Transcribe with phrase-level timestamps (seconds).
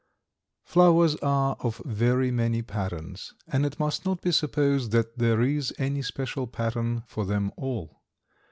[0.63, 5.71] Flowers are of very many patterns, and it must not be supposed that there is
[5.77, 8.01] any special pattern for them all.